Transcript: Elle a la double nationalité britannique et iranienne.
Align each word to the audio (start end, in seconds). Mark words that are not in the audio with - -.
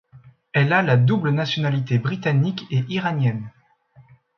Elle 0.53 0.73
a 0.73 0.81
la 0.81 0.97
double 0.97 1.29
nationalité 1.29 1.99
britannique 1.99 2.63
et 2.71 2.83
iranienne. 2.89 3.51